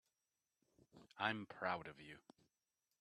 [1.19, 2.17] I'm proud of you.